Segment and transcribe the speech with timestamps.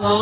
[0.00, 0.12] الحمد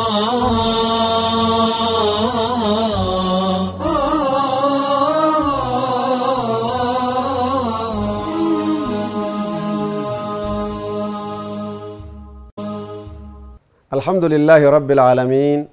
[14.25, 15.67] لله رب العالمين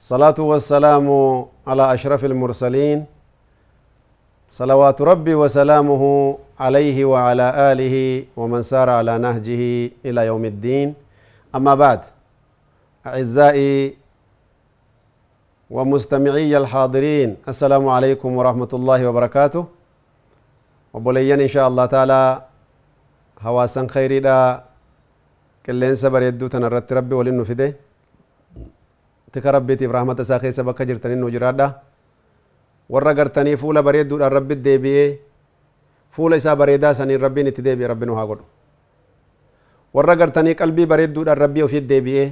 [0.00, 1.06] صلاة والسلام
[1.66, 3.06] على أشرف المرسلين
[4.54, 6.02] صلوات ربي وسلامه
[6.64, 7.96] عليه وعلى آله
[8.38, 9.62] ومن سار على نهجه
[10.06, 10.88] إلى يوم الدين.
[11.50, 12.00] أما بعد
[13.06, 13.98] أعزائي
[15.70, 19.62] ومستمعي الحاضرين السلام عليكم ورحمة الله وبركاته.
[20.94, 22.22] وبلين إن شاء الله تعالى
[23.42, 24.22] هواسا خيري
[25.66, 27.74] irratti rabbi waliin nu fide
[29.32, 31.80] tika rabbiitiif rahmata isaa keessa bakka jirtaniin nu jiraadha
[32.90, 35.08] warra gartanii fuula bareedduudhaan rabbi deebi'ee
[36.10, 38.44] fuula isaa bareedaa saniin rabbiin itti deebi'e rabbi nu haa godhu
[39.94, 42.28] warra gartanii qalbii bareedduudhaan rabbii ofiit deebi'ee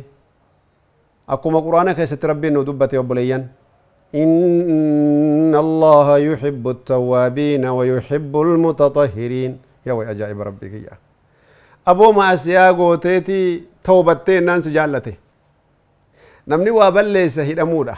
[1.27, 3.45] akkuma quraana keessatti rabbiin nu dubbate obboleeyyan
[4.13, 9.53] إن الله يحب التوابين ويحب المتطهرين
[9.87, 10.95] يا وي أجائب ربك يا
[11.89, 13.39] aboo maasiyaa gooteeti
[13.83, 15.17] tawbattee innaan si jaallate
[16.47, 17.97] namni waa balleessa hidhamuudha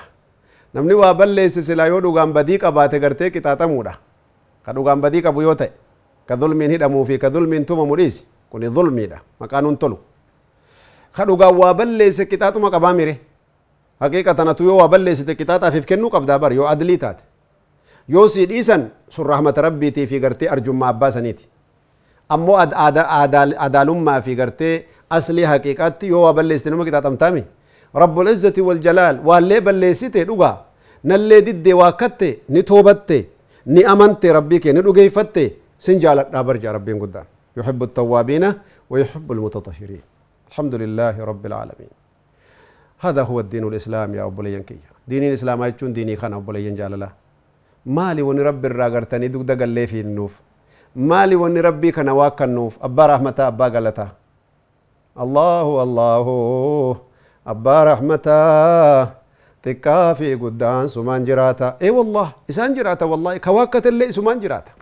[0.75, 3.94] namni waa balleesse silaa yoo dhugaan badii qabaate gartee qixaaxamuudha
[4.67, 5.70] ka dhugaan badii qabu yoo ta'e
[6.28, 9.98] ka dhulmiin hidhamuu fi ka dhulmiin tumamu dhiisi kuni dhulmiidha maqaan hun tolu
[11.17, 13.14] ka dhugaan waa balleesse qixaaxuma qabaa mire
[14.02, 17.22] haqiiqatanatu yoo waa balleessite qixaaxaafif kennuu qabdaa bar yoo adlii taate
[18.08, 21.48] yoo sii dhiisan sun rahmata rabbiitii fi gartee arjummaa abbaa saniiti
[22.28, 22.56] ammoo
[23.67, 24.75] adaalummaa fi gartee
[25.11, 27.42] aslii haqiiqaatti yoo waa balleessite nama qixaaxamtaami
[27.96, 29.26] رب العزة والجلال.
[29.26, 30.52] والليب اللي سيتي لغا
[31.04, 33.24] نللي دي واكتة نتوبتة
[33.66, 37.24] نأمنت ربي كي نلغي فتة سنجالة نابرجة ربي قد
[37.56, 38.44] يحب التوابين
[38.90, 40.02] ويحب المتطهرين.
[40.50, 41.92] الحمد لله رب العالمين.
[43.04, 44.78] هذا هو الدين الإسلام يا أبو لينكي.
[45.08, 47.10] دين الإسلام يتشون ديني خان أبو لين جالة
[47.86, 50.40] مالي وني رب الرغر تاني دوك دقل لي في النوف
[50.96, 54.08] مالي وني ربي كان واكا النوف أبا رحمة أبا قلتا
[55.24, 56.27] الله الله.
[57.46, 58.40] أبا رحمتا
[59.62, 63.36] تكافي قدان سمان جراتا إي والله اسان جراتا والله.
[63.36, 64.72] كواكت اللي سمان جراتا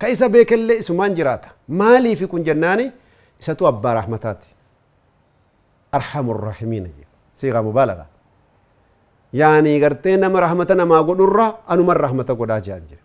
[0.00, 2.92] كايسا بيك اللي سمان جراتا مالي في كن جناني
[3.40, 4.44] ستو أبا رحمتات
[5.94, 6.92] أرحم الراحمين.
[7.34, 8.06] سيغا مبالغة.
[9.32, 13.00] يعني قرتين ما رحمتنا ما قد نرى أنو من رحمتا قد أجانجر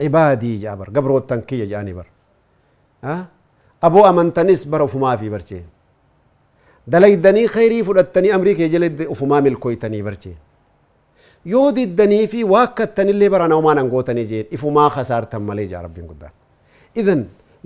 [0.00, 0.86] عبادي جابر.
[0.90, 2.06] قبرو التنكية جانبر
[3.04, 3.26] ها؟
[3.82, 5.66] أبو أمن تنس برو فما في برشين.
[6.92, 10.36] دليدني خيري فلتني أمريكا جلد أفما ملكويتني برشين
[11.52, 16.32] يودي الدني في واكتني اللي برانا وما ننقوتني جين إفما خسارة مالي جا ربين قدان
[17.00, 17.20] إذن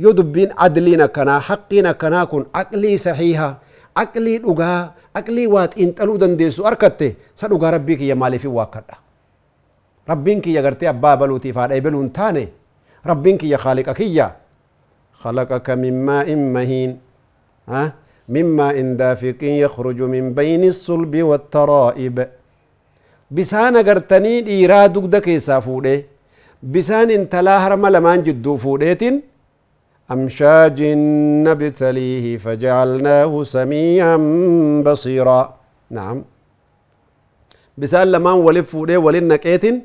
[0.05, 3.51] يدبين عدلين كنا حقنا كنا كن عقلي صحيحة
[3.97, 4.73] عقلي لغا
[5.17, 7.11] عقلي وات انتلو دنديسو أركته
[7.41, 8.97] سنغا ربيك يا مالي في واكتا
[10.07, 12.45] gartee abbaa baluutiif haadha ebeluun taane
[13.11, 14.29] rabbiin kiyya khaaliqa kiyya
[15.23, 16.91] خلقك من ماء مهين.
[17.69, 17.95] ها؟
[18.29, 22.17] من ماء دافق يخرج من بين الصلب والترائب.
[23.31, 26.03] بسان غرتني ديرا دغدا كيسا فوده.
[26.63, 29.23] بسان انتلا هرم لمان جدو فوديتين
[30.11, 30.83] أمشاج
[31.47, 34.17] نبتليه فجعلناه سميعا
[34.87, 35.41] بصيرا.
[35.91, 36.25] نعم.
[37.79, 39.83] بسان لمان ولف فوده ولن نقيتين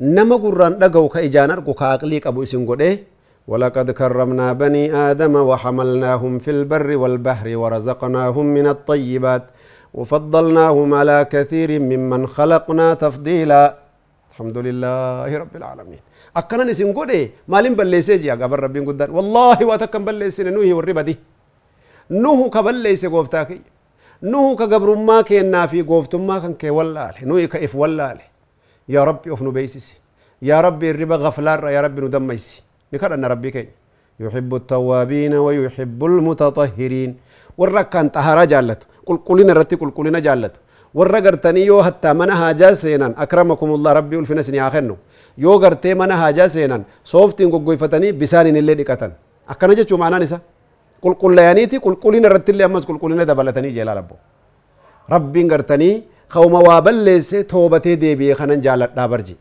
[0.00, 3.04] nama gurraan dhaga'u ka ijaan argu ka aqlii qabu isin godhe
[3.48, 9.44] ولقد كرمنا بني آدم وحملناهم في البر والبحر ورزقناهم من الطيبات
[9.94, 13.78] وفضلناهم على كثير ممن خلقنا تفضيلا.
[14.30, 16.00] الحمد لله رب العالمين.
[16.36, 18.32] أكنا نسين قولي مالين بلسي جي.
[18.32, 21.18] أقبر ربين قدان والله واتكن بلسي نوهي والربا دي
[22.10, 23.60] نوه كبلسي قوفتاكي.
[24.22, 28.18] نوه كقبر ما كينا في قوفتما كان كي والله نوهي كإف والله.
[28.88, 30.00] يا ربي أفنو بيسيسي.
[30.42, 31.68] يا ربي الربا غفلار.
[31.68, 32.62] يا ربي ندميسي.
[32.92, 33.68] نكر أن ربي كين
[34.20, 37.10] يحب التوابين ويحب المتطهرين.
[37.58, 38.80] والرك أن تهرا جالت.
[39.06, 40.54] كل كلنا رتي كل كلنا جالت.
[40.94, 44.96] والرجر تنيو حتى منها جاسينا أكرمكم الله ربي ألف نسني آخرنو.
[45.38, 46.82] يو قرت منها جاسينا
[47.12, 49.12] صوفتين قوي فتني بساني اللي دكتن
[49.48, 50.38] أكنا جت معنا نسا.
[51.02, 54.16] كل كل يانيتي كل كلنا رتي اللي أمس كل كلنا دبلتني جلال ربو.
[55.14, 55.90] ربي قرتني
[56.28, 59.36] خوما وابل ليس توبتي دي بي خنن جالت دابرجي.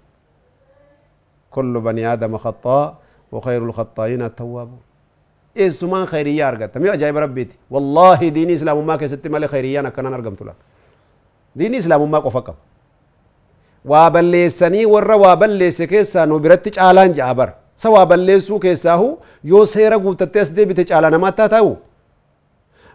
[1.52, 2.98] كل بني آدم خطأ
[3.32, 4.80] وخير الخطائين التوابون.
[5.58, 9.90] إيه سمان خيرية أرغت تمي أجايب ربيتي والله دين إسلام ما كسدت مالي خيرية أنا
[9.90, 10.54] كنا نرغم تلا
[11.56, 12.54] دين إسلام ما كفكم
[13.86, 17.50] وابلسني ورا وابلس كيسا نبرتج آلان جابر.
[17.76, 19.66] سوا بلسو كيسا هو يو
[20.04, 21.76] قوت التس بتج آلان ما تاتاو.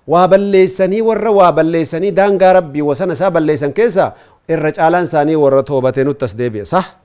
[0.06, 4.12] وابلسني ورا وابلسني دانغا ربي وسنا سابلسن كيسا.
[4.50, 6.96] الرج آلان ساني ورا توبتين التس دي صح؟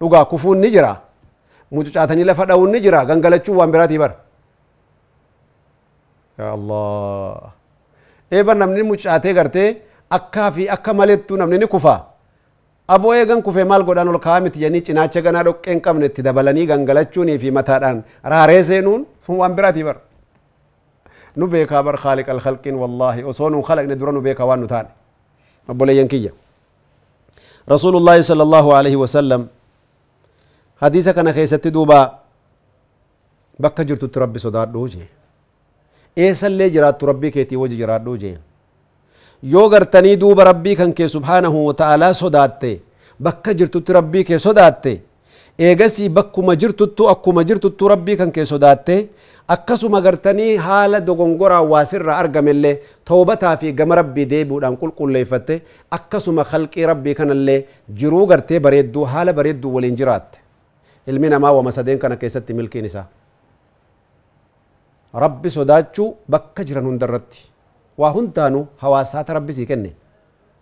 [0.00, 1.02] لغا كفون نجرا.
[1.74, 4.16] Mucucaatanii lafa dha'uun ni jira gangalachuun waan biraatii bara
[6.38, 7.52] yaa allah
[8.38, 9.68] eeba namni mucucaatee gartee
[10.18, 11.94] akkaa fi akka malettuu namni ni kufa
[12.94, 16.22] aboo eegan kufee maal godhan ol kaa'aa miti jennii cinaacha ganaa dhoqqee hin qabne itti
[16.26, 17.98] dabalanii gangalachuunii fi mataadhaan
[18.32, 19.06] raaree seenuun
[19.40, 20.00] waan biraatii bara
[21.36, 24.88] nu beekaa bar khaaliq alkhalqiin wallaahi osoo nun khalaqne dura nu beekaa waan nu taane
[25.72, 26.32] obboleeyyan kiyya
[27.74, 29.42] rasuulullaahi sala allaahu alaihi wasallam
[30.82, 31.98] hadiisa kana keessatti duuba
[33.60, 35.08] bakka jirtutti rabbi sodaadhuu jee
[36.26, 38.38] eessallee jiraattu rabbii keetii waji jiraadhuu jeen
[39.54, 42.72] yoo gartanii duuba rabbii kan kee subhaanahu wa ta'aalaa sodaatte
[43.28, 44.92] bakka jirtutti rabbii kee sodaatte
[45.68, 48.96] eegasii bakkuma jirtuttu akkuma jirtuttu rabbii kan kee sodaatte
[49.54, 52.74] akkasuma gartanii haala dogongoraa waasirraa argamellee
[53.10, 55.54] toobataa fi gama rabbii deebi'uudhaan qulqulleeffatte
[55.98, 57.60] akkasuma khalqii rabbii kanallee
[58.00, 60.38] jiruu gartee bareedduu haala bareedduu waliin jiraatte
[61.06, 63.06] ilmi namaa wama sadeen kana keessatti milkiin isaa
[65.24, 67.40] rabbi sodaachuu bakka jiran hundarratti
[67.98, 69.90] waa hundaanuu hawaasaata rabbi sii kenne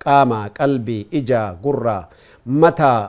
[0.04, 2.02] qaama qalbii ija gurraa
[2.62, 3.00] mataa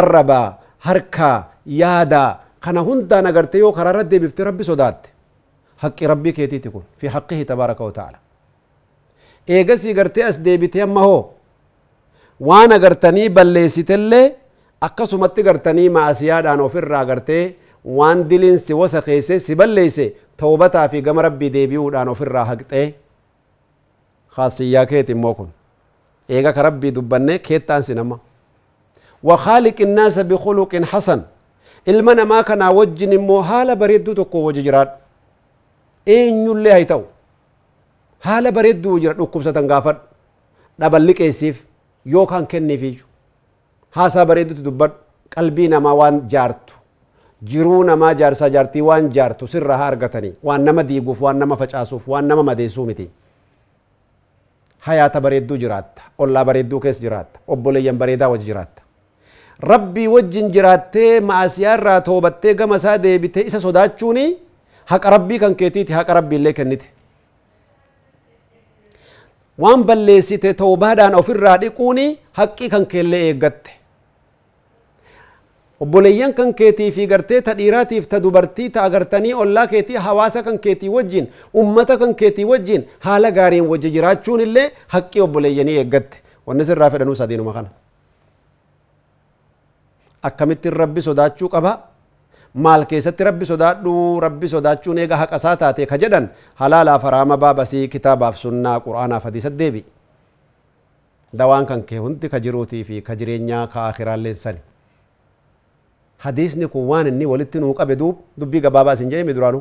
[0.00, 0.46] arrabaa
[0.88, 1.36] harkaa
[1.82, 2.30] yaadaa
[2.66, 5.08] kana hundaan agartee yoo karaarra deebifte rabbi sodaatte
[5.82, 8.18] haqqi rabbii keetiiti kun fi haqqihi tabaaraka wa ta'ala
[9.56, 11.20] eegasii gartee as deebitee amma hoo
[12.48, 14.24] waan agartanii balleessitellee
[14.86, 17.44] akkasumatti gartanii maasiyaadhaan ofirraa gartee
[17.98, 20.06] waan diliin si wasa keesse si balleeyse
[20.42, 22.86] tawbataa fi gama rabbii deebi'uudhaan ofirraa haqxee
[24.36, 25.48] khaasiyyaa keeti immoo kun
[26.36, 28.18] eega ka rabbii dubbanne keettaan si nama
[29.28, 31.20] وخالق الناس بخلق حسن
[31.90, 34.94] ilma namaa kanaa wajjin immoo haala bareedduu tokko waji jiraadhu
[36.16, 37.02] eenyullee hay ta'u
[38.26, 40.00] haala bareedduu jira dhukkubsatan gaafadhu
[40.80, 41.56] dhaban liqeessiif
[42.14, 43.04] yookaan kenniifiiyyu
[43.96, 44.96] haasaa bareeddutu dubbadhu
[45.36, 46.74] qalbii namaa waan jaartu
[47.52, 52.08] jiruu namaa jaarsaa jaartii waan jaartu sirra haa argatanii waan nama diiguuf waan nama facaasuuf
[52.14, 53.06] waan nama madeessuu miti
[54.88, 58.82] hayaata bareedduu jiraatta ollaa bareedduu keessa jiraatta obboleeyyan bareedaa waji jiraatta
[59.72, 64.26] rabbii wajjin jiraattee maasiyaa irraa toobattee gama isaa deebitee isa sodaachuuni
[64.92, 66.86] haqa rabbii kan keetiiti haqa rabbii illee kennite
[69.64, 72.06] waan balleessite toobaadhaan ofirraa dhiquuni
[72.40, 73.70] haqqii kan keellee eeggatte
[75.84, 80.58] obboleeyyan kan keetii fi gartee ta dhiiraatiif ta dubartii ta agartanii ollaa keetii hawaasa kan
[80.64, 81.26] keetii wajjin
[81.62, 86.16] ummata kan keetii wajjin haala gaariin wajji jiraachuun illee haqqii obboleeyyanii eeggatte
[86.46, 87.68] wanni sirraa fedhanuu sadiinuma kana
[90.30, 91.72] akkamittiin rabbi sodaachuu qaba
[92.64, 93.92] maal keessatti rabbi sodaadhu
[94.26, 96.26] rabbi sodaachuun eega haqa isaa taate ka jedhan
[96.60, 99.82] halaalaaf haraama baabasii kitaabaaf sunnaa qur'aanaaf hadiisa deebi
[101.40, 104.60] dawaan kan kee hundi ka jiruutii fi ka jireenyaa ka akiraalleen sani
[106.24, 109.60] hadiisni kun waan inni walitti nuu qabe duub dubbii gabaabaa isin jedhemi duraanu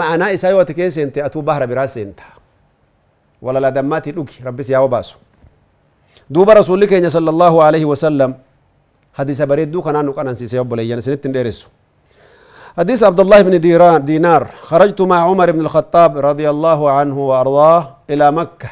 [0.00, 2.24] ma'anaa isaa yoo ati kee seente atuu bahara biraa seenta
[3.42, 5.16] walala dammaatii dhugi rabbis yaa baasu
[6.34, 8.34] duuba rasuulli keenya sallallahu alaihi wasallam
[9.18, 11.66] بريدو كان أنو كان سيسي أبو ليان سنتين ديرسو
[12.78, 14.42] حديث عبد الله بن ديران دينار.
[14.70, 18.70] خرجت مع عمر بن الخطاب رضي الله عنه وأرضاه إلى مكة.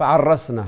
[0.00, 0.66] فعرسنا.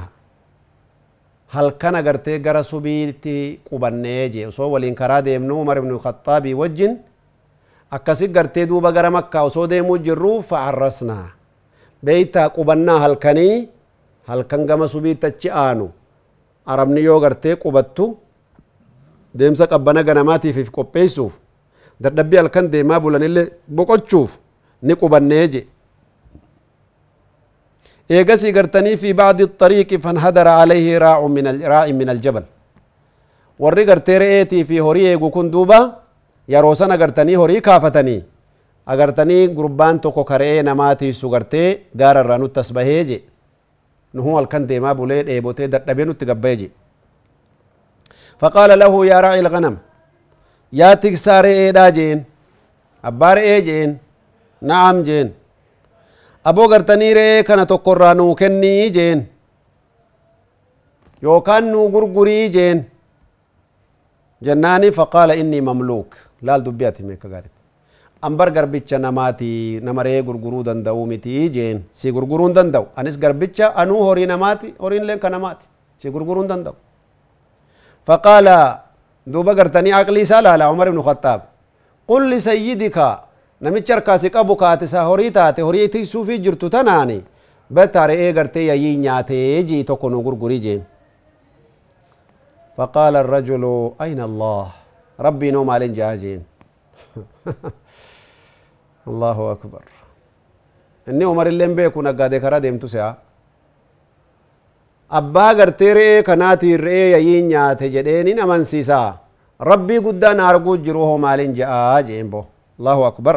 [1.56, 6.92] هل كان قرتي قرسو بيتي قبنيجي ولين كرا ديمنو عمر بن الخطاب وجن.
[7.92, 9.44] أكسي قرتي دوبا قرا مكة.
[9.44, 11.18] وصو ديمو جرو فعرسنا.
[12.04, 13.68] بيتا قبنا هل كني؟
[14.28, 15.88] هل كان قمسو بيتا آنو؟
[16.66, 18.16] arabni yoo gartee qubattu
[19.34, 21.40] deemsa qabbana ganamaatiif qopheessuuf
[22.04, 23.46] dadhabbii halkan deemaa bulanillee
[23.78, 24.30] boqochuuf
[24.82, 25.60] ni qubannee je
[28.16, 31.28] eegasii gartanii fi bacdi xariiqi fanhadara alayhi raacu
[32.00, 32.44] min aljabal
[33.62, 35.78] warri gartee re'eetii fi horii eegu kun duuba
[36.54, 38.20] yeroo san agartanii horii kaafatanii
[38.92, 41.68] agartanii gurbaan tokko ka re'ee namaatiisu gartee
[42.00, 43.18] gaara irraa nutti as bahee je
[44.14, 46.68] nuhu halkan deemaa bulee dheebotee dadhabee nutti gabbaye je
[48.42, 49.74] فقال له يا راعي الغنم
[50.80, 52.24] yaa tiksaa re'eedhaa jeen
[53.10, 53.98] abbaa re'ee jeen
[54.70, 55.32] na'am jeen.
[56.44, 59.26] Aboo gartanii re'ee kana tokkorraa nuu kennii jeen.
[61.22, 62.84] Yookaan nuu gurgurii jeen.
[64.42, 67.58] Jennaani faqaala inni mamluuk laal dubbii ati meeqa gaaritti.
[68.28, 71.82] Ambar garbicha namaati nama re'ee gurguruu danda'u miti jeen.
[71.90, 75.66] Si gurguruun danda'u anis garbicha anuu horii namaati horiin leenka namaati.
[75.98, 76.74] Si gurguruun danda'u.
[78.06, 78.56] Faqaala
[79.26, 81.40] دوبا قرتني عقلي سالا على عمر بن الخطاب
[82.08, 82.98] قل لسيدك
[83.62, 87.18] namicha harkaasi qabu kaatisa horii taate horii tiksuufii jirtu tanaani
[87.70, 90.82] betta re'ee gartee yayyii nyaatee jii tokko nu gurgurii jeen
[92.76, 93.64] فقال الرجل
[94.00, 94.66] أين الله
[95.20, 96.40] ربي نوم علين جاجين
[99.08, 99.82] الله أكبر
[101.08, 103.08] إني عمر اللين بيكو نقادي كرا ديمتو سيا
[105.18, 109.08] abbaa gartee re'ee kanaatiin re'ee yayyii nyaate jedheenin amansiisaa
[109.70, 112.40] rabbii guddaan arguu jiru hoo maaliin je'aa jeen bo
[112.80, 113.36] allahu akbar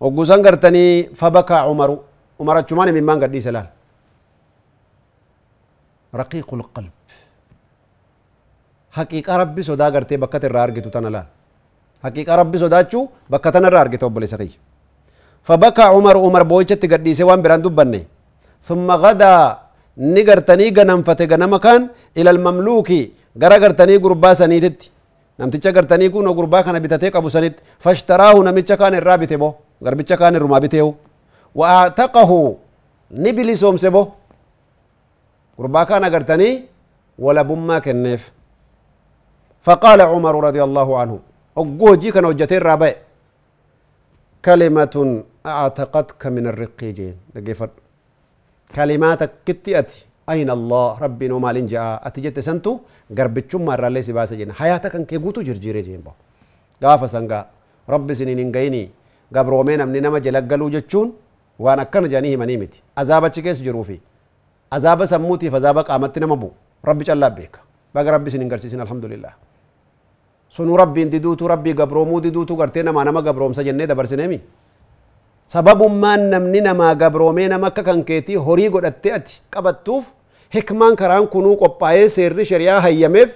[0.00, 1.96] hoggusan gartanii fabakaa umaru
[2.38, 3.68] umar achumaan imimmaan gadhiise laal
[6.20, 6.92] raqiiqul qalb
[8.96, 11.26] haqiiqa rabbi sodaa gartee bakka irraa argitu tana laal
[12.06, 14.58] haqiiqa rabbi sodaachuu bakka tana irraa argite obboleessa kiyya
[15.48, 18.02] fabakaa umaru umar boo'ichatti gadhiise waan biraan dubbanne
[18.64, 19.34] ثم غدا
[19.96, 24.90] ni gartanii ganamfate ganama kaan ilal mamluuki gara gartanii gurbaa saniititti
[25.38, 30.16] namticha gartanii kun gurbaa kana bitatee qabu sanitti fashtaraahu namicha kaan irraa bite bo garbicha
[30.16, 30.94] kaan irrumaa biteehu
[31.54, 32.58] wa aataqahu
[33.10, 34.02] ni bilisoomse bo
[35.58, 36.64] gurbaa kaan agartanii
[37.18, 38.30] walabummaa kenneef
[39.64, 41.18] فقال عمر رضي الله عنه
[41.56, 42.92] أقوه جي كان وجتين رابع
[44.44, 44.94] كلمة
[45.46, 47.14] أعتقدك من الرقيجين
[48.70, 50.06] لقيفر كلمات كتي أتي.
[50.28, 52.80] أين الله؟ ربي نو مالين جاء أتجت سنتو
[53.18, 56.12] غربتشم مرة ليس باسا جين حياتك أنك قوتو جرجيري جين بو.
[56.84, 57.40] غافا سنغا.
[57.88, 58.90] ربي سنين إنغيني.
[59.36, 61.12] غبرومين أمني نما جلقلو جتشون.
[61.58, 62.82] وأنا كان جانيه مني متي.
[62.98, 63.98] عذابة كيس جروفي.
[64.72, 66.50] عذاب سموتي فذابة قامت نما
[66.88, 67.54] ربي جل بيك.
[67.94, 68.80] بقى ربي سنين قرسيسين.
[68.80, 69.32] الحمد لله.
[70.54, 74.38] sunu rabbiin diduutu rabbii gabroomuu diduutu gartee namaa nama gabroomsa jennee dabarsineemi
[75.46, 80.10] sababummaan namni namaa gabroomee nama akka kan keetii horii godhattee ati qabattuuf
[80.54, 83.30] hikmaan karaan kunuu qophaa'ee seerri shari'aa hayyameef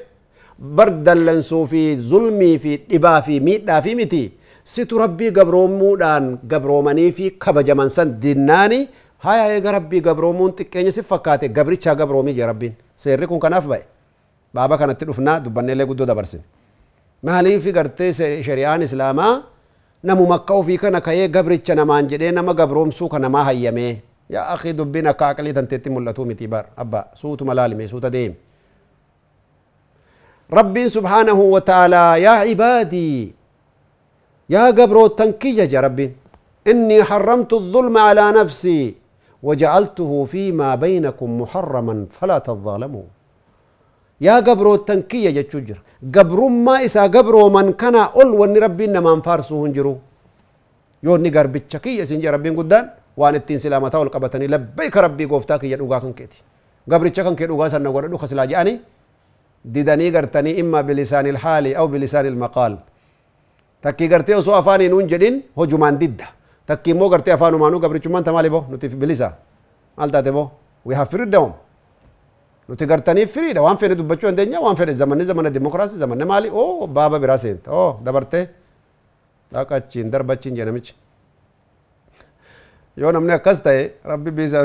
[0.59, 4.23] bar dallansuu fi zulmii fi dhibaa fi miidhaa fi miti
[4.65, 8.81] situ rabbii gabroomuudhaan gabroomanii fi kabajaman san dinnaani
[9.27, 12.75] haya eega rabbii gabroomuun xiqqeenya si fakkaate gabrichaa gabroomii jee rabbiin
[13.05, 13.83] seerri kun kanaaf ba'e
[14.55, 16.43] baaba kanatti dhufnaa dubbanneelee guddoo dabarsine
[17.23, 18.11] maaliif gartee
[18.49, 19.33] shari'aan islaamaa
[20.02, 23.93] namuma akka ofii kana ka'ee gabricha namaan jedhee nama gabroomsuu ka namaa hayyamee
[24.35, 28.37] yaa akhi dubbiin akka aqlii tanteetti mul'atuu miti bar abba suutuma laalime suuta deemi
[30.59, 33.35] rabbiin subhaanahu wa ta'aalaa yaa cibaadii
[34.55, 36.14] yaa gabrootan kiyya je rabbiin
[36.73, 38.95] إني حرمت الظلم على نفسي
[39.43, 43.07] وجعلته فيما بينكم محرما فلا تظالموا
[44.27, 45.79] يا قبرو التنكية جتشجر
[46.17, 49.95] قبر ما إسا قبرو من كان أول وني ربي إنما انفارسو هنجرو
[51.07, 52.85] يوني قرب الشكية سنجي ربي قدان
[53.21, 56.39] وان التين سلامة والقبتني لبيك ربي قوفتاك يدوغا كن كيتي
[56.91, 58.75] قبر الشكن كيدوغا سنة ورد خسلا جاني
[59.75, 62.73] ديداني قرتني إما بلسان الحال أو بلسان المقال
[63.83, 66.29] تكي قرتي وسو أفاني نون جدين هجمان دده
[66.69, 69.29] takki immoo gartee afaanumaanuu gabrichummaan tamaali bo nuti bilisa.
[69.97, 70.43] Maal taate bo
[70.85, 71.53] we have freedom.
[72.69, 76.87] Nuti gartanii firiidha waan fedhe dubbachuu dandeenya waan fedhe zamanni zamana dimokiraasii zamanni maali oo
[76.87, 78.45] baaba biraa seenta oo dabartee
[79.53, 80.95] dhaqachiin darbachiin jedhamichi
[82.97, 83.83] yoo namni akkas ta'e
[84.13, 84.59] rabbi biisa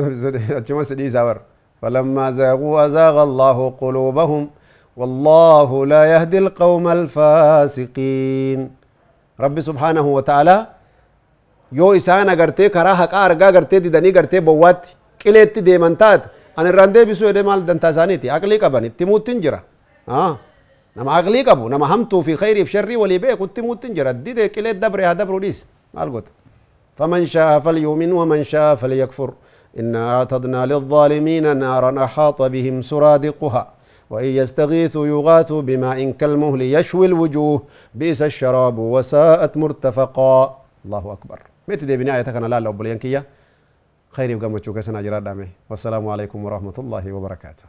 [0.59, 1.39] achuma si dhiisaa bar
[1.83, 4.43] فلما زاغوا أزاغ الله قلوبهم
[4.99, 8.59] والله لا يهدي القوم الفاسقين
[9.43, 10.55] رب سبحانه وتعالى
[11.79, 16.25] yoo isaan agartee karaa haqaa argaa gartee didanii gartee bowwaatti qileetti deeman taate
[16.57, 19.59] ani irraan deebisuu jedhee maal dantaa isaaniiti aqlii qaban itti muuttin jira
[20.95, 24.73] nama aqlii qabu nama hamtuu fi khayriif sharrii walii beeku itti muuttin jira didee qilee
[24.73, 26.31] dabre haa dabruu dhiis maal gota
[26.97, 29.33] فمن شاء فليؤمن ومن شاء فليكفر
[29.79, 33.63] إنا أعتدنا للظالمين نارا أحاط بهم سرادقها
[34.09, 37.61] وإن يستغيثوا يغاثوا بماء كالمهل يشوي الوجوه
[37.95, 42.73] بئس الشراب وساءت مرتفقا الله أكبر متى دي بناية كان لا لو
[44.13, 45.47] خير يبقى مچوكا سنا جرا دامي.
[45.69, 47.65] والسلام عليكم ورحمة الله وبركاته.